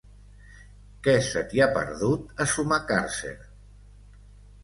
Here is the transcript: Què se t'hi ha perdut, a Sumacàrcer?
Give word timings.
Què 1.07 1.13
se 1.25 1.43
t'hi 1.51 1.59
ha 1.65 1.67
perdut, 1.75 2.25
a 2.45 2.49
Sumacàrcer? 2.55 3.35